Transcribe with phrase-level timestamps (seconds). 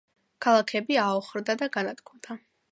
[0.45, 2.43] ქალაქები აოხრდა და განადგურდა.